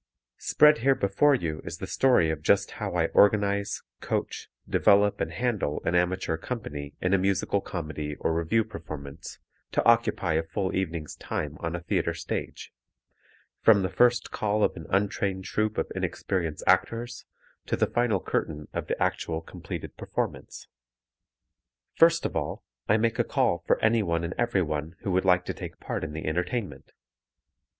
[0.39, 5.31] Spread here before you is the story of just how I organize, coach, develop and
[5.31, 9.37] handle an amateur company in a musical comedy or revue performance
[9.73, 12.73] to occupy a full evening's time on a theatre stage;
[13.61, 17.25] from the first "call" of an untrained troupe of inexperienced actors
[17.67, 20.65] to the final curtain of the actual, completed performance.
[22.01, 24.23] [Illustration: MOONLIGHT BALLET, FOLLIES OF 1923] First of all, I make a call for anyone
[24.23, 26.91] and everyone who would like to take part in the entertainment.